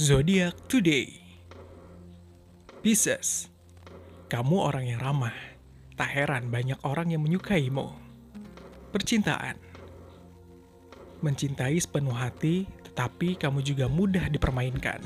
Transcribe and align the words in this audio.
Zodiac 0.00 0.56
Today 0.64 1.12
Pisces 2.80 3.52
Kamu 4.32 4.56
orang 4.56 4.88
yang 4.88 4.96
ramah. 4.96 5.36
Tak 5.92 6.08
heran 6.08 6.48
banyak 6.48 6.80
orang 6.88 7.12
yang 7.12 7.20
menyukaimu. 7.20 7.84
Percintaan 8.96 9.60
Mencintai 11.20 11.76
sepenuh 11.76 12.16
hati, 12.16 12.64
tetapi 12.88 13.36
kamu 13.36 13.60
juga 13.60 13.92
mudah 13.92 14.24
dipermainkan. 14.32 15.04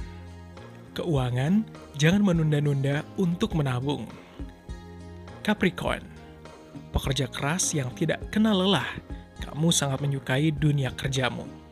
Keuangan, 0.95 1.67
jangan 1.99 2.23
menunda-nunda 2.23 3.03
untuk 3.19 3.59
menabung. 3.59 4.07
Capricorn 5.43 6.07
Pekerja 6.95 7.27
keras 7.27 7.75
yang 7.75 7.91
tidak 7.99 8.23
kenal 8.31 8.63
lelah, 8.63 8.95
kamu 9.43 9.75
sangat 9.75 9.99
menyukai 9.99 10.55
dunia 10.55 10.95
kerjamu. 10.95 11.64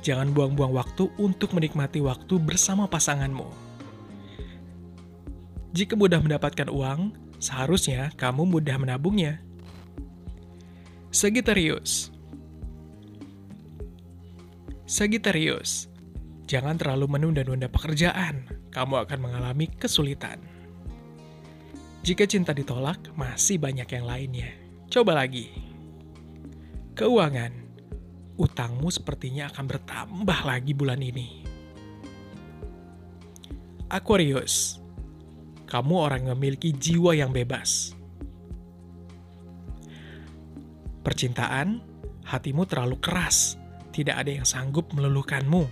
Jangan 0.00 0.32
buang-buang 0.32 0.72
waktu 0.72 1.12
untuk 1.20 1.52
menikmati 1.52 2.00
waktu 2.00 2.40
bersama 2.40 2.88
pasanganmu. 2.88 3.44
Jika 5.76 5.94
mudah 5.94 6.18
mendapatkan 6.18 6.66
uang, 6.72 7.14
seharusnya 7.38 8.10
kamu 8.16 8.48
mudah 8.48 8.76
menabungnya. 8.80 9.38
Sagittarius 11.12 12.10
Sagittarius, 14.90 15.86
jangan 16.50 16.74
terlalu 16.74 17.06
menunda-nunda 17.06 17.70
pekerjaan, 17.70 18.50
kamu 18.74 19.06
akan 19.06 19.18
mengalami 19.22 19.70
kesulitan. 19.70 20.42
Jika 22.02 22.26
cinta 22.26 22.50
ditolak, 22.50 22.98
masih 23.14 23.62
banyak 23.62 23.86
yang 23.86 24.02
lainnya. 24.02 24.50
Coba 24.90 25.14
lagi. 25.14 25.46
Keuangan. 26.98 27.69
Utangmu 28.40 28.88
sepertinya 28.88 29.52
akan 29.52 29.64
bertambah 29.68 30.38
lagi 30.48 30.72
bulan 30.72 31.04
ini. 31.04 31.44
Aquarius. 33.92 34.80
Kamu 35.68 35.94
orang 36.00 36.24
yang 36.24 36.40
memiliki 36.40 36.72
jiwa 36.72 37.12
yang 37.12 37.36
bebas. 37.36 37.92
Percintaan, 41.04 41.84
hatimu 42.24 42.64
terlalu 42.64 42.96
keras. 42.96 43.60
Tidak 43.92 44.16
ada 44.16 44.32
yang 44.32 44.48
sanggup 44.48 44.88
meluluhkanmu. 44.96 45.68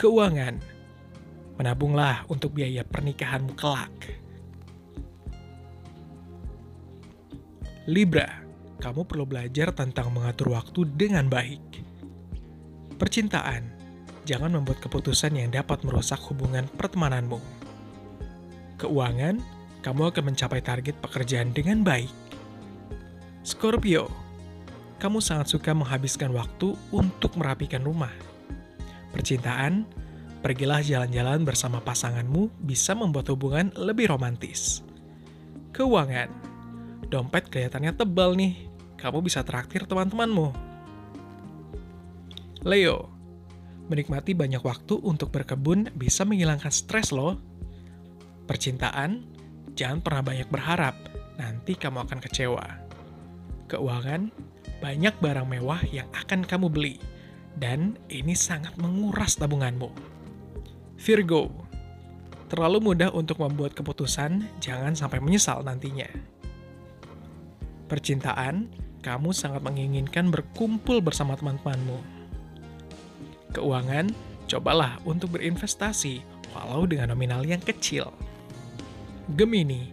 Keuangan. 0.00 0.56
Menabunglah 1.60 2.24
untuk 2.32 2.56
biaya 2.56 2.80
pernikahanmu 2.80 3.52
kelak. 3.52 3.92
Libra, 7.84 8.43
kamu 8.84 9.08
perlu 9.08 9.24
belajar 9.24 9.72
tentang 9.72 10.12
mengatur 10.12 10.52
waktu 10.52 10.84
dengan 10.92 11.32
baik. 11.32 11.80
Percintaan, 13.00 13.64
jangan 14.28 14.52
membuat 14.52 14.84
keputusan 14.84 15.32
yang 15.40 15.48
dapat 15.48 15.80
merusak 15.88 16.20
hubungan 16.28 16.68
pertemananmu. 16.76 17.40
Keuangan, 18.76 19.40
kamu 19.80 20.12
akan 20.12 20.24
mencapai 20.28 20.60
target 20.60 21.00
pekerjaan 21.00 21.56
dengan 21.56 21.80
baik. 21.80 22.12
Scorpio, 23.40 24.12
kamu 25.00 25.24
sangat 25.24 25.48
suka 25.48 25.72
menghabiskan 25.72 26.28
waktu 26.36 26.76
untuk 26.92 27.40
merapikan 27.40 27.80
rumah. 27.80 28.12
Percintaan, 29.16 29.88
pergilah 30.44 30.84
jalan-jalan 30.84 31.40
bersama 31.48 31.80
pasanganmu 31.80 32.52
bisa 32.60 32.92
membuat 32.92 33.32
hubungan 33.32 33.72
lebih 33.80 34.12
romantis. 34.12 34.84
Keuangan, 35.72 36.28
dompet 37.08 37.48
kelihatannya 37.48 37.96
tebal 37.96 38.36
nih. 38.36 38.73
Kamu 39.04 39.20
bisa 39.20 39.44
traktir 39.44 39.84
teman-temanmu. 39.84 40.48
Leo, 42.64 43.12
menikmati 43.92 44.32
banyak 44.32 44.64
waktu 44.64 44.96
untuk 45.04 45.28
berkebun 45.28 45.92
bisa 45.92 46.24
menghilangkan 46.24 46.72
stres 46.72 47.12
loh. 47.12 47.36
Percintaan, 48.48 49.28
jangan 49.76 50.00
pernah 50.00 50.24
banyak 50.24 50.48
berharap, 50.48 50.96
nanti 51.36 51.76
kamu 51.76 52.08
akan 52.08 52.16
kecewa. 52.24 52.64
Keuangan, 53.68 54.32
banyak 54.80 55.12
barang 55.20 55.52
mewah 55.52 55.84
yang 55.92 56.08
akan 56.16 56.40
kamu 56.40 56.72
beli, 56.72 56.96
dan 57.60 58.00
ini 58.08 58.32
sangat 58.32 58.72
menguras 58.80 59.36
tabunganmu. 59.36 59.92
Virgo, 60.96 61.52
terlalu 62.48 62.80
mudah 62.80 63.12
untuk 63.12 63.36
membuat 63.36 63.76
keputusan, 63.76 64.48
jangan 64.64 64.96
sampai 64.96 65.20
menyesal 65.20 65.60
nantinya. 65.60 66.33
Percintaan, 67.84 68.72
kamu 69.04 69.36
sangat 69.36 69.60
menginginkan 69.60 70.32
berkumpul 70.32 71.04
bersama 71.04 71.36
teman-temanmu. 71.36 72.00
Keuangan, 73.52 74.08
cobalah 74.48 74.96
untuk 75.04 75.36
berinvestasi, 75.36 76.24
walau 76.56 76.88
dengan 76.88 77.12
nominal 77.12 77.44
yang 77.44 77.60
kecil. 77.60 78.08
Gemini, 79.36 79.92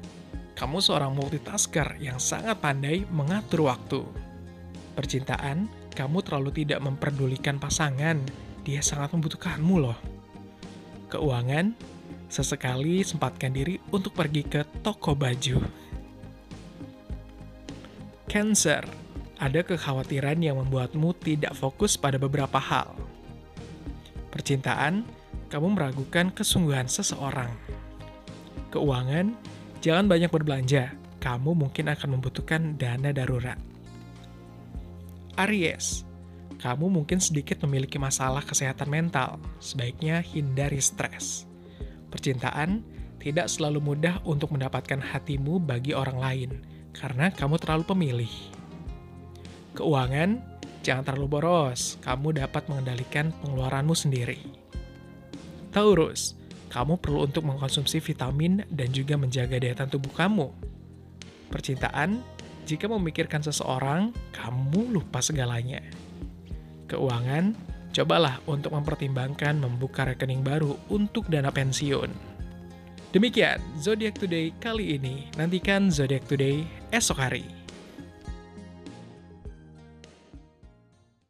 kamu 0.55 0.79
seorang 0.79 1.11
multitasker 1.11 1.99
yang 1.99 2.15
sangat 2.21 2.63
pandai 2.63 3.03
mengatur 3.11 3.67
waktu. 3.67 4.07
Percintaan, 4.95 5.67
kamu 5.91 6.23
terlalu 6.23 6.63
tidak 6.63 6.79
memperdulikan 6.79 7.59
pasangan, 7.59 8.15
dia 8.63 8.79
sangat 8.79 9.11
membutuhkanmu 9.11 9.75
loh. 9.83 9.99
Keuangan, 11.11 11.75
sesekali 12.31 13.03
sempatkan 13.03 13.51
diri 13.51 13.75
untuk 13.91 14.15
pergi 14.15 14.47
ke 14.47 14.63
toko 14.79 15.11
baju. 15.11 15.80
Cancer, 18.31 18.79
ada 19.43 19.59
kekhawatiran 19.59 20.39
yang 20.39 20.55
membuatmu 20.55 21.11
tidak 21.19 21.51
fokus 21.51 21.99
pada 21.99 22.15
beberapa 22.15 22.55
hal. 22.63 22.95
Percintaan, 24.31 25.03
kamu 25.51 25.75
meragukan 25.75 26.31
kesungguhan 26.31 26.87
seseorang. 26.87 27.51
Keuangan, 28.71 29.35
jangan 29.83 30.07
banyak 30.07 30.31
berbelanja, 30.31 30.95
kamu 31.19 31.59
mungkin 31.59 31.91
akan 31.91 32.09
membutuhkan 32.15 32.79
dana 32.79 33.11
darurat. 33.11 33.59
Aries, 35.35 36.07
kamu 36.63 36.87
mungkin 36.87 37.19
sedikit 37.19 37.59
memiliki 37.67 37.99
masalah 37.99 38.47
kesehatan 38.47 38.87
mental, 38.87 39.43
sebaiknya 39.59 40.23
hindari 40.23 40.79
stres. 40.79 41.43
Percintaan 42.07 42.79
tidak 43.19 43.51
selalu 43.51 43.83
mudah 43.83 44.23
untuk 44.23 44.55
mendapatkan 44.55 45.03
hatimu 45.03 45.59
bagi 45.59 45.91
orang 45.91 46.15
lain, 46.15 46.51
karena 46.95 47.31
kamu 47.31 47.57
terlalu 47.59 47.83
pemilih. 47.87 48.33
Keuangan, 49.75 50.43
jangan 50.83 51.03
terlalu 51.07 51.27
boros, 51.39 51.95
kamu 52.03 52.43
dapat 52.43 52.67
mengendalikan 52.67 53.31
pengeluaranmu 53.39 53.95
sendiri. 53.95 54.39
Taurus, 55.71 56.35
kamu 56.71 56.99
perlu 56.99 57.27
untuk 57.27 57.47
mengkonsumsi 57.47 58.03
vitamin 58.03 58.63
dan 58.71 58.91
juga 58.91 59.15
menjaga 59.15 59.59
daya 59.59 59.75
tahan 59.75 59.91
tubuh 59.91 60.11
kamu. 60.11 60.47
Percintaan, 61.51 62.23
jika 62.63 62.87
memikirkan 62.87 63.43
seseorang, 63.43 64.15
kamu 64.31 64.95
lupa 64.95 65.19
segalanya. 65.19 65.83
Keuangan, 66.87 67.55
cobalah 67.91 68.39
untuk 68.47 68.71
mempertimbangkan 68.71 69.59
membuka 69.59 70.07
rekening 70.07 70.43
baru 70.43 70.75
untuk 70.87 71.27
dana 71.27 71.51
pensiun. 71.51 72.30
Demikian 73.11 73.59
Zodiac 73.75 74.15
Today 74.15 74.55
kali 74.63 74.95
ini. 74.95 75.27
Nantikan 75.35 75.91
Zodiac 75.91 76.23
Today 76.31 76.63
esok 76.95 77.19
hari. 77.19 77.60